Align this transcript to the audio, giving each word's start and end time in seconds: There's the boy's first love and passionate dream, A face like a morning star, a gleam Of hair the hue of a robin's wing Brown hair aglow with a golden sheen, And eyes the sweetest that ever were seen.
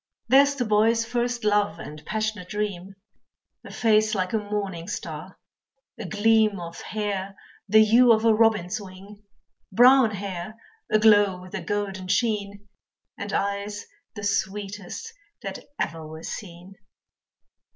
There's 0.27 0.55
the 0.55 0.65
boy's 0.65 1.05
first 1.05 1.43
love 1.43 1.77
and 1.77 2.03
passionate 2.07 2.49
dream, 2.49 2.95
A 3.63 3.71
face 3.71 4.15
like 4.15 4.33
a 4.33 4.39
morning 4.39 4.87
star, 4.87 5.37
a 5.99 6.05
gleam 6.05 6.59
Of 6.59 6.81
hair 6.81 7.35
the 7.69 7.85
hue 7.85 8.11
of 8.11 8.25
a 8.25 8.33
robin's 8.33 8.81
wing 8.81 9.21
Brown 9.71 10.09
hair 10.09 10.55
aglow 10.91 11.39
with 11.39 11.53
a 11.53 11.61
golden 11.61 12.07
sheen, 12.07 12.67
And 13.15 13.31
eyes 13.31 13.85
the 14.15 14.23
sweetest 14.23 15.13
that 15.43 15.59
ever 15.79 16.07
were 16.07 16.23
seen. 16.23 16.77